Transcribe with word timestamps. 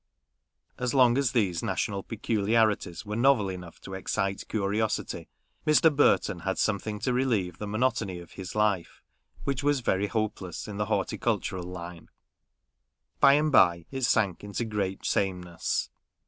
As 0.79 0.95
long 0.95 1.15
as 1.15 1.31
these 1.31 1.61
national 1.61 2.01
peculiarities 2.01 3.05
were 3.05 3.15
novel 3.15 3.49
enough 3.49 3.79
to 3.81 3.93
excite 3.93 4.47
curiosity, 4.47 5.29
Mr. 5.63 5.95
Burton 5.95 6.39
had 6.39 6.57
something 6.57 6.97
to 7.01 7.13
relieve 7.13 7.59
the 7.59 7.67
monotony 7.67 8.17
of 8.17 8.31
his 8.31 8.55
life, 8.55 9.03
which 9.43 9.61
was 9.61 9.81
very 9.81 10.07
hopeless 10.07 10.67
in 10.67 10.77
the 10.77 10.87
horticul 10.87 11.39
tural 11.39 11.65
line. 11.65 12.09
By 13.19 13.33
and 13.33 13.51
bye 13.51 13.85
it 13.91 14.01
sank 14.01 14.43
into 14.43 14.65
great 14.65 15.05
sameness. 15.05 15.91